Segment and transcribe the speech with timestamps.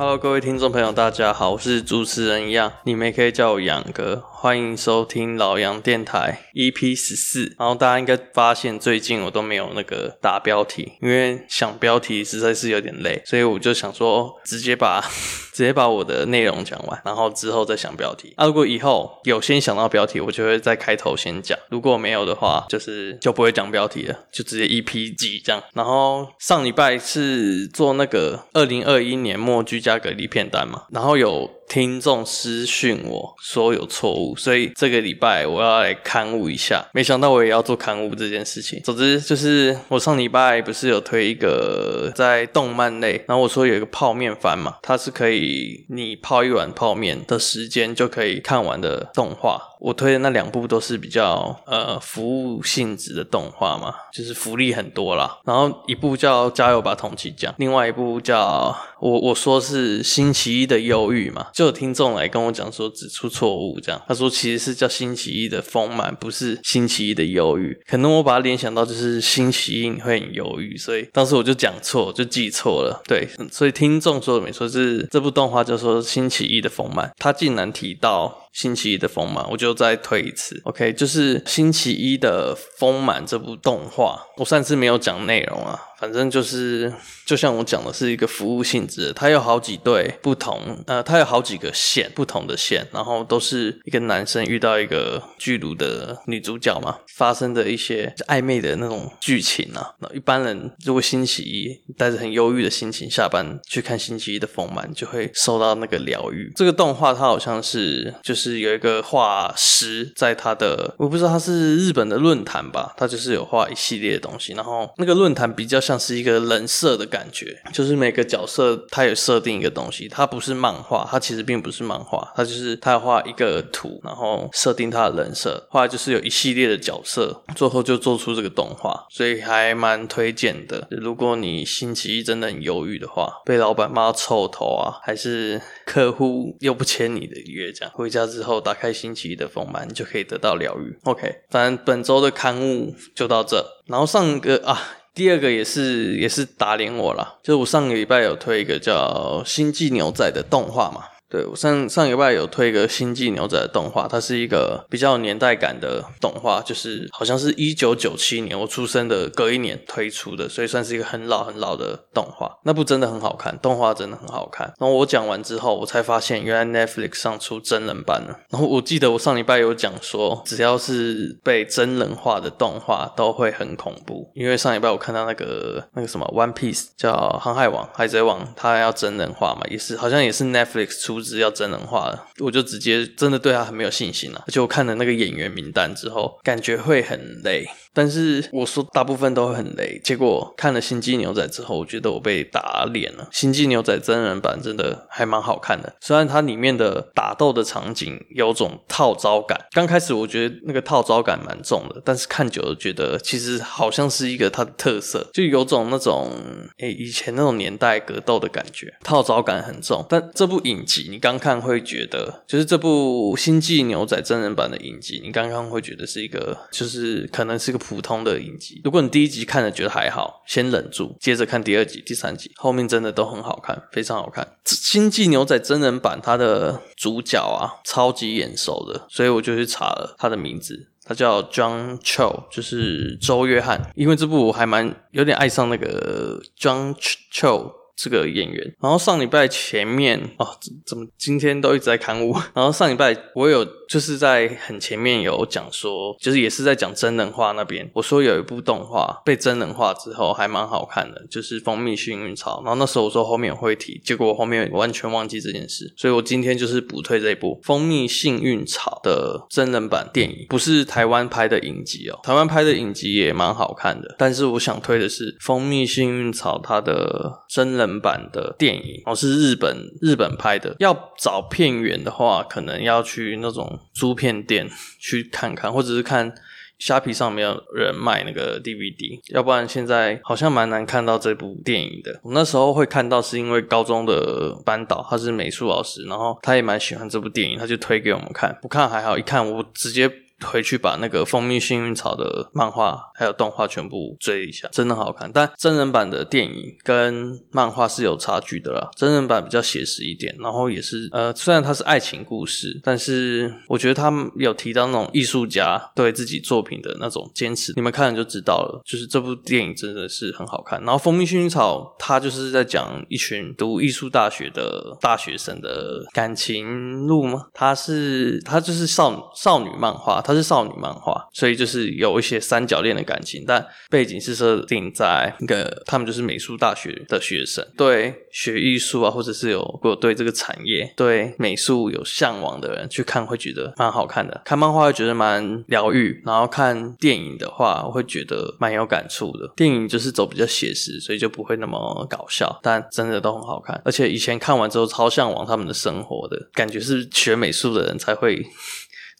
[0.00, 7.56] Hello，各位听众朋友，大家好，我是主持人一样，你们也可以叫我杨哥，欢迎收听老杨电台 EP 十四。
[7.58, 15.00] 然后大家应该发现最近我都没有那个打标题，因为想标题实在是有点累，所以我就想说直接把
[15.52, 18.32] 直接把我的内容讲完，然后之后再想标题。
[18.36, 25.60] 啊，如果以后有先想到标题，我就会在开头先讲；如果没有的话，就是就不会讲标题了，就直接 EP 几这样。
[25.74, 36.84] 然后上礼拜是做那个二零二一年末居家隔离片单嘛，然后有听众私讯我说有错误，所以这个礼拜我要来勘误一下。
[36.92, 38.80] 没想到我也要做勘误这件事情。
[38.82, 49.60] 总之就是我上礼拜不是有推一个在动漫类，然后我说有一个泡面番嘛，它是可以你泡一碗泡面的时间就可以看完的动画。
[49.80, 55.38] 我推的那两部都是比较呃服务性质的动画嘛，就是福利很多啦。
[55.44, 61.46] 然后一部叫《加油吧，同期酱》，另外一部叫我我说是星期一的忧郁嘛。
[61.52, 67.78] 就有听众来跟我讲说指出错误，这样他说其实是叫星期一的丰满，不是星期一的忧郁。
[67.86, 73.00] 可能我把它联想到就是星期一你会很忧郁，所以当时我就讲错，就记错了。
[73.06, 78.47] 对，所以听众说的没错，是这部动画叫做星期一的丰满，他竟然提到。
[78.58, 80.60] 星期一的丰满，我就再推一次。
[80.64, 85.80] OK，就是星期一的丰满这部动画，我上次没有讲内容啊。
[85.98, 86.92] 反正就是，
[87.26, 89.12] 就像我讲的，是一个服务性质。
[89.16, 99.90] 它有好几对不同，呃，它有好几个线，不同的线，然后都是一个男生遇到一个巨乳的女主角嘛，发生的一些暧昧的那种剧情啊。
[99.98, 106.52] 那一般人如果星期一带着很忧郁的心情下班去看星期一的丰满，就会受到那个疗愈。
[106.54, 115.82] 这个动画它好像是就是有一个画师在他的，我不知道他是日本的论坛吧，他就是有画一系列的东西，然后那个论坛比较。
[115.88, 130.86] 像是一个人设的感觉，就是每个角色他有设定一个东西，它不是漫画，它其实并不是漫画，它就是他画一个图，然后设定他的人设，后来就是有一系列的角色，最后就做出这个动画，所以还蛮推荐的。
[130.90, 140.98] 如果你星期一真的很忧郁的话，被老板骂臭头啊，还是客户又不签你的约，这样回家之后打开星期一的丰满，你就可以得到疗愈。
[141.04, 144.96] OK，反正本周的刊物就到这，然后上个啊。
[145.18, 151.17] 第二个也是也是打脸我了，就我上个礼拜有推一个叫《星际牛仔》的动画嘛。
[151.30, 162.50] 对，我上上礼拜有推一个《星际牛仔》的动画，它是一个比较有年代感的动画，就是好像是一九九七年我出生的隔一年推出的，所以算是一个很老很老的动画。
[162.64, 164.72] 那部真的很好看，动画真的很好看。
[164.78, 168.34] 然后我讲完之后，我才发现原来 Netflix 上出真人版了。
[168.48, 181.17] 然后我记得我上礼拜有讲说，只要是被真人化的动画都会很恐怖，因为上礼拜我看到那个那个什么 One Piece 叫《航海王》《海贼王》，它要真人化嘛，也是好像也是 Netflix 出。
[181.18, 184.44] 不知要真人化了，我就直接真的对他很没有信心了。
[184.46, 187.68] 而且我看了那个演员名单之后，感觉会很累。
[187.92, 193.24] 但是我说大部分都会很雷，结果看了《星际牛仔》之后，我觉得我被打脸了。
[193.36, 206.30] 《星际牛仔》真人版真的还蛮好看的，虽然它里面的打斗的场景有种套招感，刚开始我觉得那个套招感蛮重的，但是看久了觉得其实好像是一个它的特色，就有种那种
[206.78, 210.06] 诶、以前那种年代格斗的感觉，套招感很重。
[210.08, 217.78] 但这部影集你刚看会觉得，就是这部《星际牛仔》真人版的影集，你刚刚会觉得是一个，就是可能是一个。
[217.88, 224.44] 普通的影集，如果你第一集看了觉得还好，先忍住，接着看第二集、第三集，后面真的都很好看，非常好看。
[224.64, 233.90] 《星际牛仔》真人版，它的主角啊，超级眼熟的，所以我就去查了他的名字，他叫 John Cho，就是周约翰。
[233.94, 236.94] 因为这部我还蛮有点爱上那个 John
[237.32, 237.72] Cho。
[237.98, 240.56] 这个演员，然后上礼拜前面哦，
[240.86, 242.32] 怎么今天都一直在刊物？
[242.54, 252.60] 然后上礼拜我有就是在很前面有讲说，就是也是在讲真人化那边，我说有一部动画被真人化之后还蛮好看的，就是《蜂蜜幸运草》。
[252.64, 267.98] 然后那时候我说后面会提，结果我后面完全忘记这件事，所以我今天就是补推这一部《蜂蜜幸运草》的真人版电影，不是台湾拍的影集哦，台湾拍的影集也蛮好看的，但是我想推的是《蜂蜜幸运草》它的真人。
[268.00, 270.76] 版的电影哦，是日本日本拍的。
[270.78, 276.34] 要找片源的话，可能要去那种租片店去看看，或者是看
[276.78, 279.20] 虾皮上没有人卖那个 DVD。
[279.34, 282.20] 要不然现在好像蛮难看到这部电影的。
[282.22, 288.56] 我那时候会看到，是因为高中的班导他是美术老师，然后他也蛮喜欢这部电影，他就推给我们看。
[288.62, 290.10] 不看还好，一看我直接。
[290.46, 295.30] 回去把那个《蜂蜜幸运草》的漫画还有动画全部追一下，真的好看。
[295.32, 308.80] 但真人版的电影跟漫画是有差距的啦，真人版比较写实一点，然后也是呃，虽然它是爱情故事，但是我觉得他们有提到那种艺术家对自己作品的那种坚持，你们看了就知道了。
[308.84, 310.80] 就是这部电影真的是很好看。
[310.82, 317.46] 然后《蜂蜜幸运草》它就是在讲一群读艺术大学的大学生的感情路吗？
[317.52, 339.50] 它是它就是少少女漫画，它是少女漫画，所以就是有一些三角恋的感情，但背景是设定在一个他们就是美术大学的学生，对学艺术啊，或者是有或者对这个产业对美术有向往的人去看会觉得蛮好看的，看漫画会觉得蛮疗愈，然后看电影的话我会觉得蛮有感触的。
[339.56, 348.46] 电影就是走比较写实，所以就不会那么搞笑，但真的都很好看，而且以前看完之后超向往他们的生活的感觉，是学美术的人才会。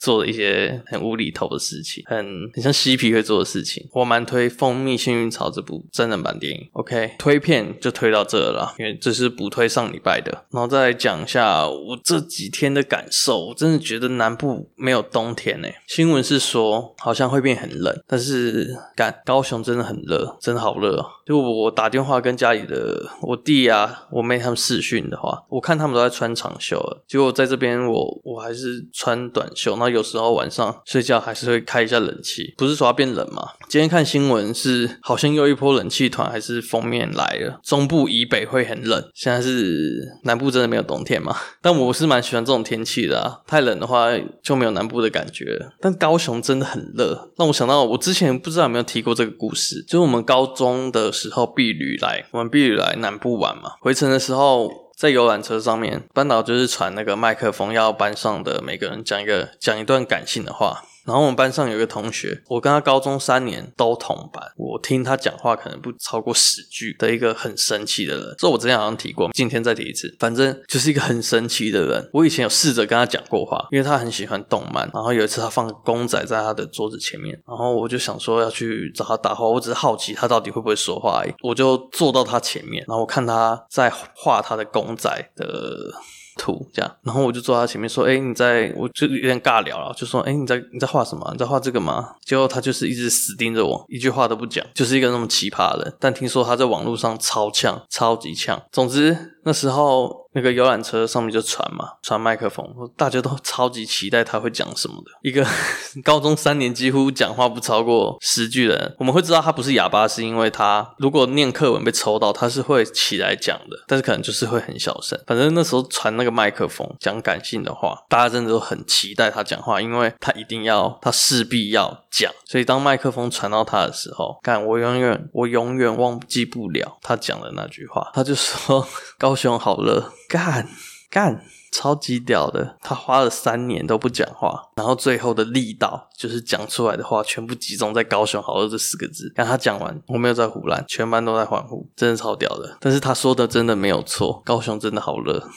[0.00, 2.16] 做了一些很无厘头的事情，很
[2.54, 3.86] 很像嬉皮会做的事情。
[3.92, 6.68] 我蛮推《蜂蜜幸运草》这部真人版电影。
[6.72, 10.30] OK，推片就推到这了，因为这是补推上礼拜的。
[10.50, 13.46] 然后再来讲一下我这几天的感受。
[13.46, 15.74] 我真的觉得南部没有冬天诶。
[15.86, 21.06] 新闻是说好像会变很冷，但是干高雄真的很热，真的好热哦。
[21.26, 29.76] 就我打电话跟家里的我弟啊、我妹他们视讯的话，我看他们都在穿长袖了，结果在这边我我还是穿短袖。
[29.76, 33.42] 那有时候晚上睡觉还是会开一下冷气，不是说要变冷吗？
[33.68, 39.02] 今天看新闻是好像又一波冷气团还是锋面来了，中部以北会很冷。
[39.14, 41.36] 现在是南部真的没有冬天吗？
[41.60, 44.08] 但我是蛮喜欢这种天气的啊，太冷的话
[44.42, 45.58] 就没有南部的感觉。
[45.80, 54.87] 但高雄真的很热，让我想到我之前不知道有没有提过这个故事，就是我们高中的时候毕旅来，我们毕旅来南部玩嘛，回程的时候。
[54.98, 60.87] 在游览车上面，班导就是传那个麦克风，要班上的每个人讲一个讲一段感性的话。
[61.08, 68.34] 然后我们班上有一个同学，我跟他高中三年都同班，我听他讲话可能不超过十句的一个很神奇的人。
[68.36, 70.14] 这我之前好像提过，今天再提一次。
[70.18, 72.10] 反正就是一个很神奇的人。
[72.12, 74.88] 我以前有试着跟他讲过话，因为他很喜欢动漫。
[74.92, 81.32] 然后有一次他放公仔在他的桌子前面，然后我就想说要去找他搭话，我只是好奇他到底会不会说话而已。
[81.40, 85.90] 我就坐到他前面，然后我看他在画他的公仔的。
[86.38, 91.28] 图这样，然后我就坐他前面说：“哎，你在，我就有点尬聊了，就说：哎，你在你在画什么？
[91.32, 95.94] 你在画这个吗？”结果他就是一直死盯着我，一句话都不讲，就是一个那么奇葩的。
[96.00, 98.62] 但听说他在网络上超呛，超级呛。
[98.72, 100.27] 总之那时候。
[100.32, 102.66] 那个游览车上面就传嘛，传麦克风，
[102.96, 105.10] 大家都超级期待他会讲什么的。
[105.22, 105.44] 一个
[106.04, 115.18] 高中三年几乎讲话不超过十句的人，我们会知道他不是哑巴，是因为他如果念课文被抽到，他是会起来讲的，但是可能就是会很小声。
[115.26, 122.30] 反正那时候传那个麦克风讲感性的话，大家真的都很期待他讲话，因为他一定要，他势必要讲。
[122.44, 128.86] 所以当麦克风传到他的时候，干，我永远我永远忘记不了他讲的那句话，他就说
[129.18, 130.68] ：“高雄好热。”干
[131.10, 131.42] 干，
[131.72, 132.76] 超级屌的！
[132.82, 139.32] 他花了三年都不讲话，然后最后的力道就是讲出来的话全部集中在“高雄好热”这四个字。
[139.34, 142.76] 让他讲完，我没有在胡乱，全班都在欢呼，真的超屌的。
[142.78, 145.48] 但是他说的真的没有错，高雄真的好热。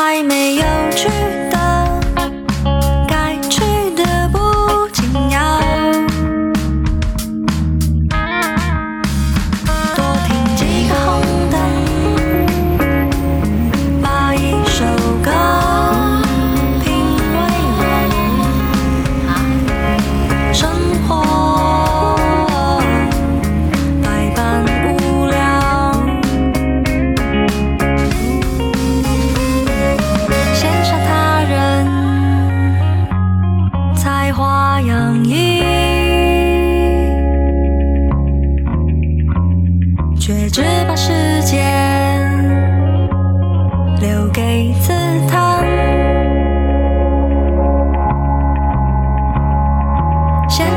[0.00, 0.62] 还没有
[0.92, 1.08] 知
[1.50, 1.57] 道。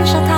[0.05, 0.30] 羡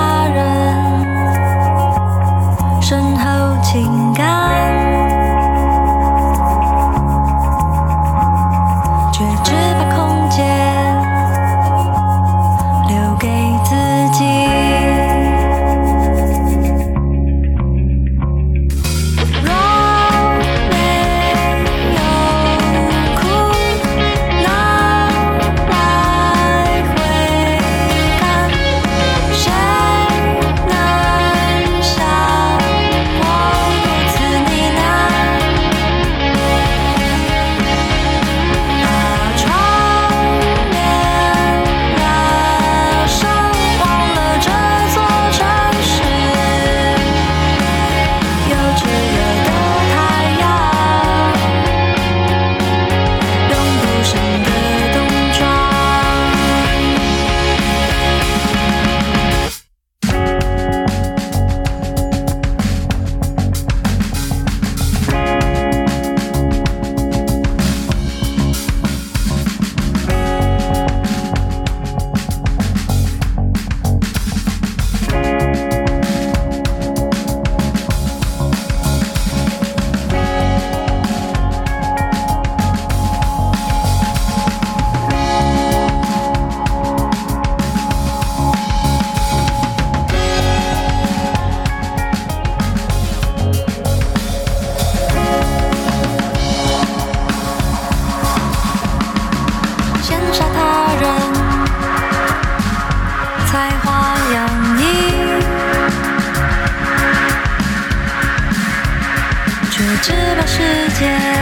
[111.04, 111.33] 时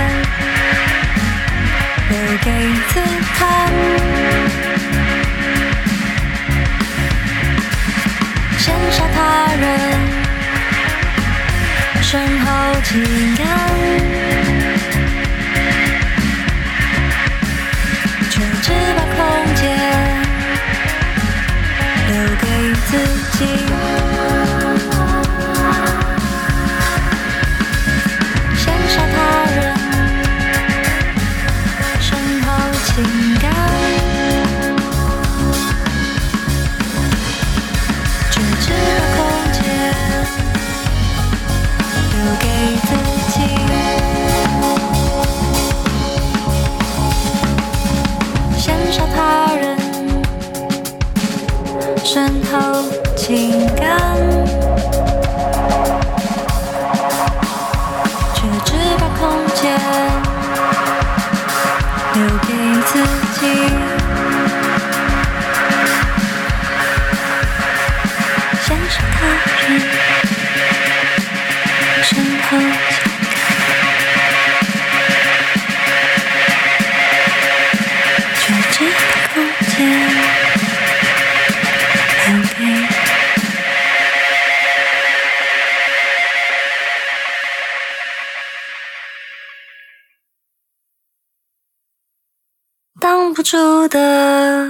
[93.52, 94.66] 住的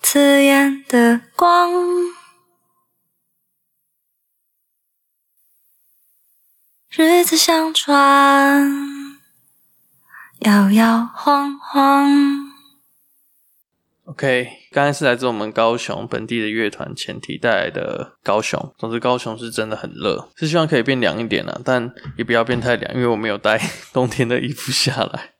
[0.00, 1.70] 刺眼的光，
[6.88, 9.18] 日子像船，
[10.38, 12.08] 摇摇晃晃。
[14.04, 18.74] OK，刚才是来自我们高雄本地的乐团前提带来的高雄。
[18.78, 23.60] 总之，高雄是真的很热，是希望可以变凉一点啊，但也不要变太凉，因为我没有带
[23.92, 25.34] 冬天的衣服下来。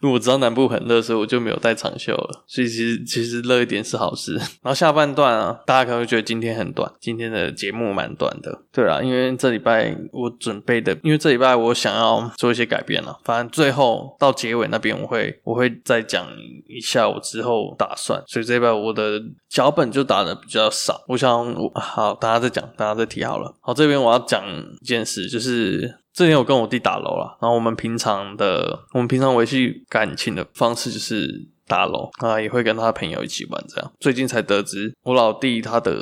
[0.00, 2.44] 因为我知道南部很热，所以我就没有带长袖了。
[2.46, 4.36] 所以其实其实热一点是好事。
[4.36, 8.62] 然后下半段啊，大家可能会觉得今天很短，今天的节目蛮短的。
[8.72, 13.18] 对啦，因为这礼拜我准备的，因为这礼拜我想要做一些改变了。
[13.24, 16.26] 反正最后到结尾那边，我会我会再讲
[16.68, 18.22] 一下我之后打算。
[18.28, 21.02] 所以这礼拜我的脚本就打的比较少。
[21.08, 23.52] 我想我好，大家再讲，大家再提好了。
[23.60, 24.44] 好，这边我要讲
[24.80, 25.98] 一件事，就是。
[26.18, 33.92] 之前我跟我弟打楼了，然后我们平常的，我们平常维系感情的方式就是打楼啊，也会跟他朋友一起玩这样。
[34.00, 35.96] 最近才得知我老弟他的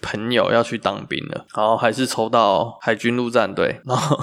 [0.00, 4.16] 朋友要去当兵了，然后还是抽到海军陆战队，然后。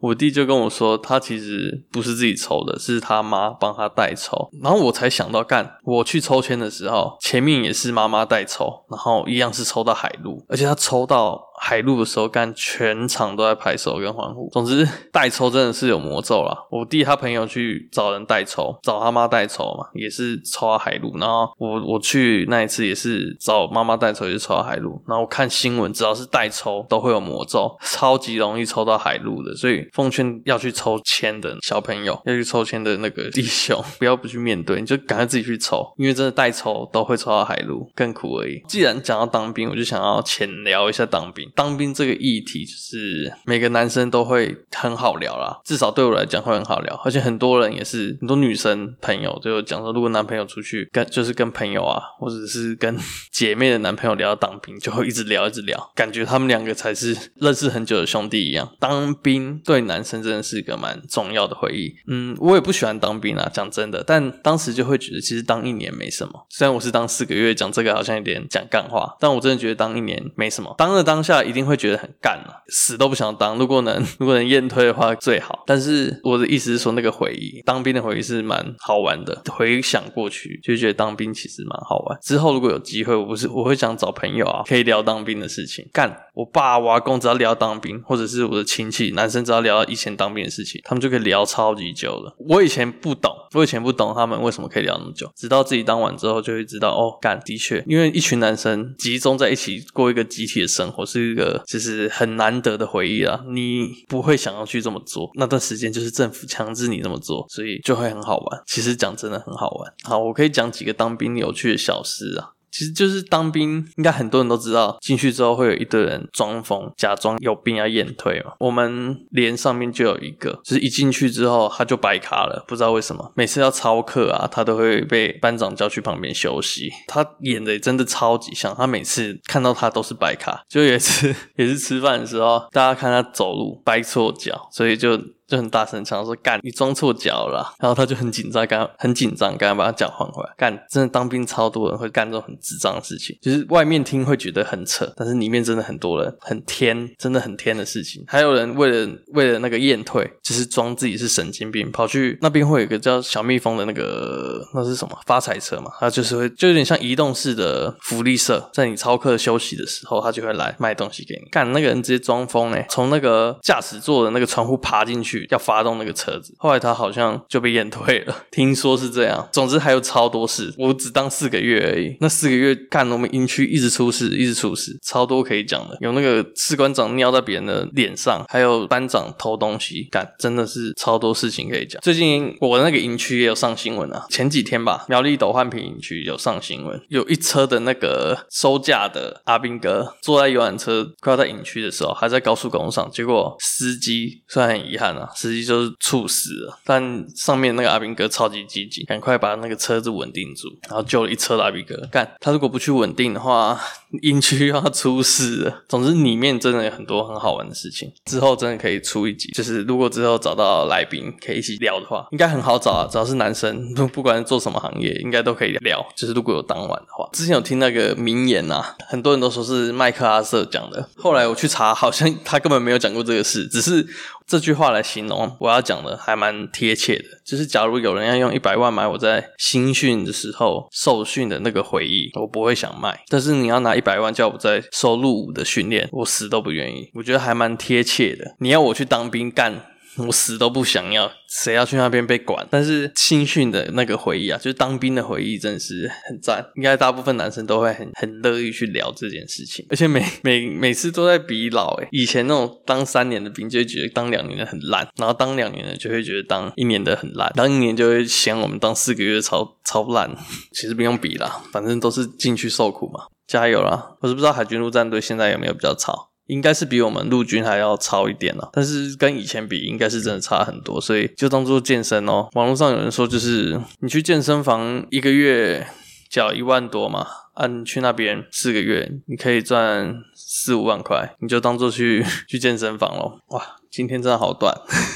[0.00, 4.48] 我弟就跟我说，他其实不是自己抽的，是他妈帮他代抽。
[4.62, 14.48] 然后我才想到，干，我去抽签的时候，前面也是妈妈代抽，然后一样是抽到海陆，而且他抽到海陆的时候，干全场都在拍手跟欢呼。
[14.50, 16.56] 总之，代抽真的是有魔咒啦。
[16.70, 21.16] 我弟他朋友去找人代抽，找他妈代抽嘛，也是抽到海陆。
[21.18, 25.00] 然后我我去那一次也是找妈妈代抽，也是抽到海陆。
[25.06, 29.54] 然后我看新闻，只要是代抽都会有魔咒，超级容易抽到海陆的。
[29.54, 38.62] 所以奉劝要去抽签的小朋友，要去抽签的那个弟兄， 不要不去面对，你就赶快自己去抽，因为真的代抽都会抽到海陆，更苦而已。
[38.66, 41.49] 既然讲到当兵，我就想要浅聊一下当兵。
[41.54, 46.94] 当兵这个议题，就是每个男生都会很好聊啦，至少对我来讲会很好聊。
[47.04, 52.96] 而且很多人也是很多女生朋友就讲说，如果男朋友出去跟就是跟朋友啊，或者是跟
[53.32, 58.70] 姐妹的男朋友聊到当兵，就会一直聊一直聊，感觉他们两个才是认识很久的兄弟一样。
[58.78, 61.94] 当兵对男生真的是一个蛮重要的回忆。
[62.06, 66.46] 嗯，我也不喜欢当兵啊，讲真的，但当时就会觉得其实当一年没什么。
[66.48, 70.72] 虽然我是当四个月，讲这个好像有点讲干话，但我真的觉得当一年没什么。
[70.78, 71.39] 当了当下。
[71.42, 73.58] 一定会觉得很干了，死都不想当。
[73.58, 75.64] 如果能， 如果能验退的话最好。
[75.66, 79.42] 但是我的意思是说，那个回忆，当兵的回忆是蛮好玩的。
[79.50, 82.18] 回想过去，就觉得当兵其实蛮好玩。
[82.20, 85.88] 之后如果有机会，我不是我会想找朋友啊，可以聊当兵的事情。
[85.92, 92.34] 干，我爸、我阿公只要聊当兵，或者是我的亲戚男生只要聊到以前当兵的事情，他们就可以聊超级久了。
[92.48, 101.29] 我以前不懂，我以前不懂他们为什么可以聊那么久，直到自己当完之后，就会知道哦，干，的确，因为一群男生集中在一起过一个集体的生活是。
[101.30, 108.62] 一个就是很难得的回忆啊，你不会想要去这么做，那段时间就是政府强制你这么做，所以就会很好玩。
[108.66, 109.92] 其实讲真的很好玩。
[110.04, 112.50] 好，我可以讲几个当兵有趣的小事啊。
[112.70, 118.52] 其实就是当兵，应该很多人都知道，进去之后会有一堆人装疯，假装有病要验退嘛。
[118.58, 126.90] 我们连上面就有一个，就是一进去之后他就白卡了，不知道为什么，每次要操课啊，他都会被班长叫去旁边休息。
[127.06, 130.62] 他演的真的超级像，他每次看到他都是白卡。
[130.68, 135.20] 就也是也是吃饭的时候，大家看他走路掰错脚，所以就。
[135.50, 140.50] 就很大声唱说，干，你装错脚了，然后他就很紧张，刚很紧张，刚刚把他脚换回来。
[140.56, 148.24] 干，真的当兵超多人会干这种很智障的事情，就是外面听会觉得很扯，但是里面真的很多人很天，真的很天的事情。
[148.28, 161.50] 还有人为了为了那个验退，就是装自己是神经病，跑去那边会有一个叫小蜜蜂的那个那是什么发财车嘛，他就是会就有点像移动式的福利社，在你操课休息的时候，他就会来卖东西给你。
[161.50, 165.39] 干，那个人直接装疯哎，从那个驾驶座的那个窗户爬进去。
[165.50, 169.48] 要发动那个车子，后来他好像就被验退了，听说是这样。
[169.52, 172.16] 总之还有超多事，我只当四个月而已。
[172.20, 175.96] 那四个月干，我们营区一直出事，一直出事，超多可以讲的。
[176.00, 182.00] 有那个士官长尿在别人的脸上，还有班长偷东西，干，真的是超多事情可以讲。
[182.02, 195.29] 最近我的那个营区也有上新闻啊，前几天吧，苗栗斗焕坪营区有上新闻，有一车的那个收假的阿兵哥坐在游览车快要在营区的时候，还在高速公路上，结果司机虽然很遗憾啊。
[195.34, 201.96] 司机就是猝死了，但上面那个阿兵哥超级积极，赶快把那个车子稳定住，然后救了一车的阿兵哥。
[202.10, 203.80] 干，他如果不去稳定的话，
[204.22, 205.82] 营区要出事了。
[205.88, 208.12] 总之，里面真的有很多很好玩的事情。
[208.24, 213.08] 之后真的可以出一集，就是如果之后找到来宾可以一起聊的话，应该很好找啊。
[213.10, 216.04] 只要是男生，不管做什么行业，应该都可以聊。
[216.16, 221.08] 就是如果有当晚的话，之前有听那个名言啊，很多人都说是麦克阿瑟讲的。
[221.16, 224.06] 后来我去查，好像他根本没有讲过这个事，只是
[224.46, 225.56] 这句话来形容。
[225.60, 233.20] 我要讲的还蛮贴切的，就是假如有人要用一百万买我在新训的时候受训的那个回忆，我不会想卖。
[233.28, 237.10] 但是你要拿一百万叫我在收入伍的训练，我死都不愿意。
[237.12, 238.56] 我觉得还蛮贴切的。
[238.60, 239.84] 你要我去当兵干？
[240.26, 242.66] 我死都不想要，谁要去那边被管？
[242.68, 246.66] 但是新训的那个回忆啊，就是当兵的回忆，真的是很赞。
[246.74, 252.08] 应该大部分男生都会很很乐意去聊这件事情，而且每 每每次都在比老诶。
[252.10, 260.36] 以前那种当三年的兵，就会觉得当两年的很烂，然后当两年的就会觉得当一年的很烂，当一年就会嫌我们当四个月超超烂。
[260.72, 264.16] 其实不用比啦，反正都是进去受苦嘛，加油啦！
[264.20, 266.30] 我是不知道海军陆战队现在有没有比较吵。
[266.46, 272.48] 应该是比我们陆军还要超一点了，但是跟以前比，应该是真的差很多，所以就当做健身哦。
[272.52, 275.84] 网络上有人说，就是你去健身房一个月
[276.28, 283.40] 缴一万多嘛，啊，你去那边四个月，你可以赚四五万块，你就当做去 去健身房咯。
[283.48, 284.72] 哇，今天真的好短。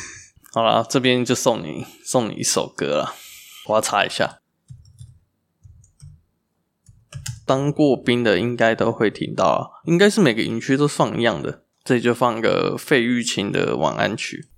[0.53, 3.15] 好啦，这边就送你送你一首歌啦，
[3.67, 4.39] 我要查一下。
[7.47, 14.49] 当过兵的应该都会听到啊，应该是每个营区都放一样的，这里就放个费玉清的晚安曲。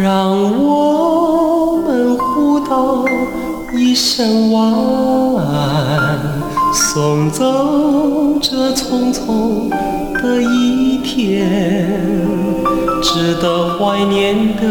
[0.00, 0.30] 让
[0.62, 3.04] 我们互道
[3.74, 4.62] 一声晚
[5.44, 6.37] 安，
[6.80, 11.50] 送走这匆匆的一天，
[13.02, 14.62] 值得怀念的，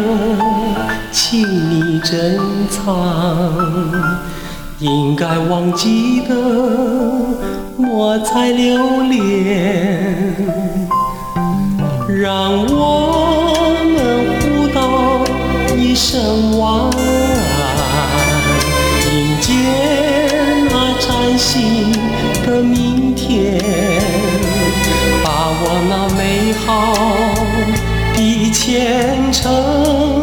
[1.12, 2.40] 请你珍
[2.70, 2.96] 藏；
[4.78, 6.34] 应该忘记的，
[7.76, 10.34] 莫再留恋。
[12.08, 15.22] 让我们互道
[15.76, 16.90] 一声晚安，
[19.12, 19.52] 迎接
[20.70, 21.87] 那崭新
[26.68, 26.92] 好
[28.12, 30.22] 的前程，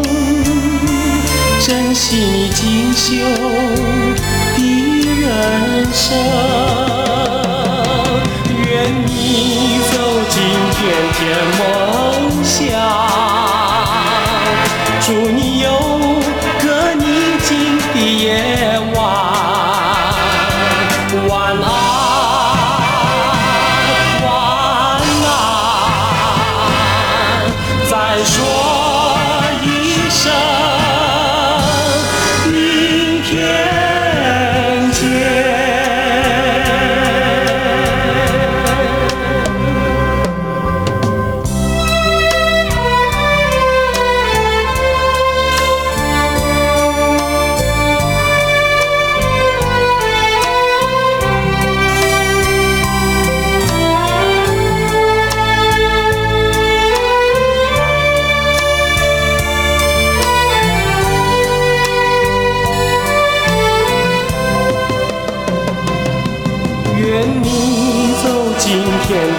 [1.59, 3.15] 珍惜你锦绣
[4.55, 4.59] 的
[5.21, 6.15] 人生。
[8.63, 8.63] 愿
[9.07, 9.93] 你走
[10.29, 10.35] 进
[10.69, 10.77] 甜
[11.17, 11.19] 甜
[11.57, 11.59] 梦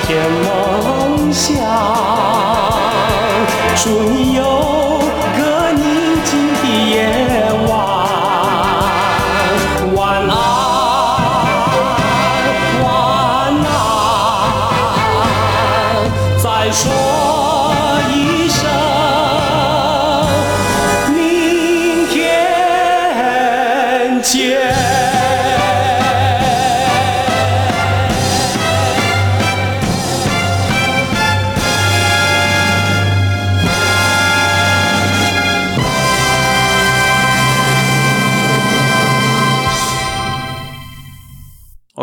[0.06, 1.58] 添梦想，
[3.74, 4.35] 祝你。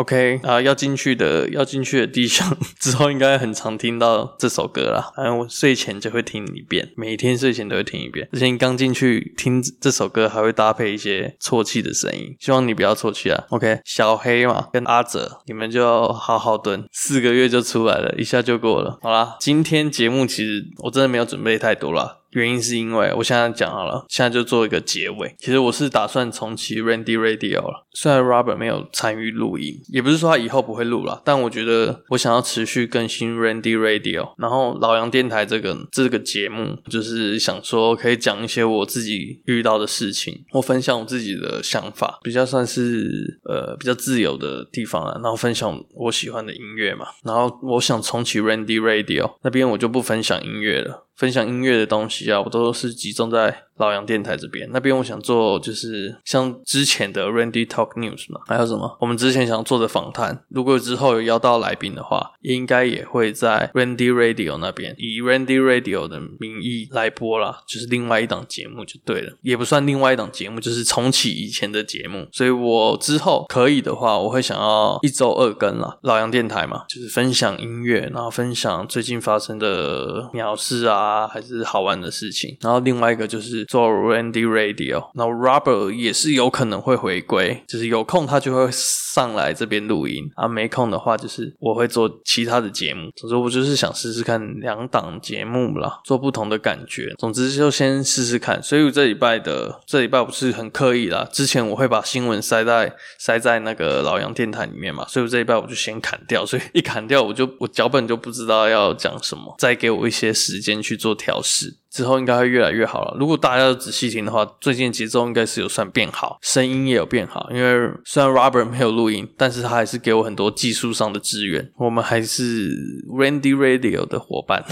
[0.04, 2.46] OK 啊，要进去的要进去的弟兄
[2.78, 5.10] 之后应该很常听到这首歌啦。
[5.16, 8.28] 反正我睡前就会听一遍，每天睡前都会听一遍。
[8.34, 13.44] 之前刚进去听这首歌，还会搭配一些啜泣的声音，希望你不要啜泣啊。
[13.48, 18.98] OK，小黑嘛跟阿泽，你们就好好蹲，四个月就出来了，一下就过了。
[19.00, 22.18] 好啦，今天节目其实我真的没有准备太多啦。
[22.34, 25.34] 原因是因为我现在讲好了，现在就做一个结尾。
[25.38, 34.34] 其实我是打算重启 Randy Radio 了，虽然 Robert 没有参与录音，也不是说他以后不会录了，但我觉得我想要持续更新 Randy Radio。
[34.36, 45.12] 然后老杨电台这个这个节目，就是想说可以讲一些我自己遇到的事情，我分享我自己的想法，比较算是呃比较自由的地方啊。
[45.22, 47.06] 然后分享我喜欢的音乐嘛。
[47.22, 51.06] 然后我想重启 Randy Radio 那边，我就不分享音乐了。
[51.16, 54.68] 分享音乐的东西啊，我都是集中在老杨电台这边。
[54.72, 58.96] 那边我想做就是像之前的 Randy Talk News 嘛，还有什么？
[59.00, 72.28] 我们之前想做的访谈，如果之后有邀到来宾的话，应该也会在 Randy Radio 那边以 Randy Radio 的名义来播啦，就是另外一档节目就对了，也不算另外一档节目，就是重启以前的节目。
[72.30, 80.84] 所以我之后可以的话，我会想要一周二更啦，老杨电台嘛，就是分享音乐，然后分享最近发生的鸟事。
[80.84, 82.56] 啊，还是好玩的事情。
[82.60, 90.48] 然后另外一个就是做 Randy Radio，然后 Robert 也是有可能会回归，就是有空他就会上来这边录音啊。
[90.48, 93.10] 没空的话，就是我会做其他的节目。
[93.14, 97.14] 总之，我就是想试试看两档节目啦，做不同的感觉。
[97.18, 98.60] 总之，就先试试看。
[98.62, 101.28] 所以我这礼拜的这礼拜不是很刻意啦。
[101.30, 106.44] 之前我会把新闻塞在塞在那个老杨电台里面嘛，所以我这礼拜我就先砍掉。
[106.46, 110.94] 所以一砍掉，我就我脚本就不知道要讲什么，再给我一些时间去。
[111.04, 113.16] 做调试之后应该会越来越好了。
[113.20, 117.48] 如果大家都仔细听的话，最近节奏应该是有算变好，声音也有变好。
[117.52, 121.70] 因为虽然 Robert 没有录音，但是他还是给我很多技术上的支援。
[121.76, 122.74] 我们还是
[123.16, 124.64] Randy Radio 的伙伴。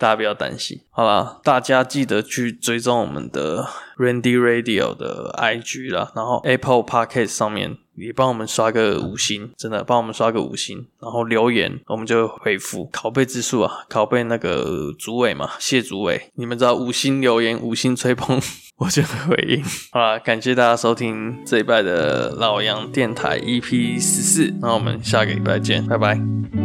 [0.00, 0.80] 大家不要担心。
[0.90, 7.76] 好啦，大家记得去追踪我们的 Randy Radio 的 IG 啦，然后 Apple Podcast 上面。
[7.96, 12.88] 也帮我们刷个五星，真的帮我们刷个五星，然后留言，我们就回复。
[12.90, 18.40] 拷贝之术啊，拷贝那个主委嘛，谢主委，你们知道五星留言、五星吹捧，
[18.78, 19.62] 我就会回应。
[19.92, 26.59] 好啦，感谢大家收听这一拜的老杨电台 EP 十四，那我们下个礼拜见，拜拜。